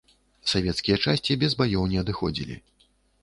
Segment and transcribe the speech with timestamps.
[0.51, 2.55] Савецкія часці без баёў не адыходзілі.